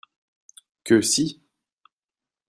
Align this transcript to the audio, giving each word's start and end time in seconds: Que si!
Que 0.83 0.99
si! 1.01 1.43